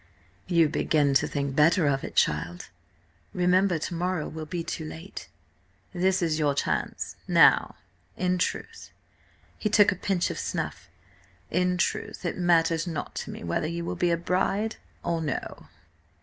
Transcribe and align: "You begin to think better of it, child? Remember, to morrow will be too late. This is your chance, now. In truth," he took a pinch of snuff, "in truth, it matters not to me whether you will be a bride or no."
"You 0.47 0.67
begin 0.67 1.13
to 1.13 1.27
think 1.27 1.55
better 1.55 1.85
of 1.85 2.03
it, 2.03 2.15
child? 2.15 2.69
Remember, 3.35 3.77
to 3.77 3.93
morrow 3.93 4.27
will 4.27 4.47
be 4.47 4.63
too 4.63 4.83
late. 4.83 5.29
This 5.93 6.23
is 6.23 6.39
your 6.39 6.55
chance, 6.55 7.17
now. 7.27 7.75
In 8.17 8.39
truth," 8.39 8.89
he 9.59 9.69
took 9.69 9.91
a 9.91 9.95
pinch 9.95 10.31
of 10.31 10.39
snuff, 10.39 10.89
"in 11.51 11.77
truth, 11.77 12.25
it 12.25 12.35
matters 12.35 12.87
not 12.87 13.13
to 13.17 13.29
me 13.29 13.43
whether 13.43 13.67
you 13.67 13.85
will 13.85 13.95
be 13.95 14.09
a 14.09 14.17
bride 14.17 14.77
or 15.03 15.21
no." 15.21 15.67